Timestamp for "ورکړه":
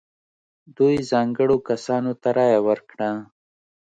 2.67-3.11